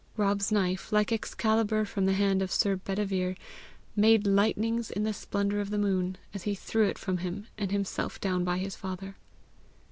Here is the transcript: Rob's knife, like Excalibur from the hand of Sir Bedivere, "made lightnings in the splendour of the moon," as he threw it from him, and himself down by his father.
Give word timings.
Rob's 0.17 0.51
knife, 0.51 0.91
like 0.91 1.11
Excalibur 1.11 1.85
from 1.85 2.07
the 2.07 2.13
hand 2.13 2.41
of 2.41 2.51
Sir 2.51 2.75
Bedivere, 2.75 3.35
"made 3.95 4.25
lightnings 4.25 4.89
in 4.89 5.03
the 5.03 5.13
splendour 5.13 5.59
of 5.59 5.69
the 5.69 5.77
moon," 5.77 6.17
as 6.33 6.41
he 6.41 6.55
threw 6.55 6.87
it 6.87 6.97
from 6.97 7.17
him, 7.19 7.45
and 7.55 7.71
himself 7.71 8.19
down 8.19 8.43
by 8.43 8.57
his 8.57 8.75
father. 8.75 9.15